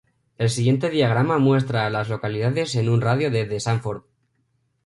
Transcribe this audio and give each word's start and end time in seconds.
El 0.39 0.49
siguiente 0.49 0.89
diagrama 0.89 1.37
muestra 1.37 1.85
a 1.85 1.91
las 1.91 2.09
localidades 2.09 2.73
en 2.75 2.89
un 2.89 3.01
radio 3.01 3.29
de 3.29 3.45
de 3.45 3.59
Sanford. 3.59 4.01